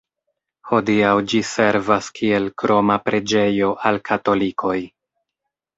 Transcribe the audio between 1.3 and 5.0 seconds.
ĝi servas kiel kroma preĝejo al katolikoj.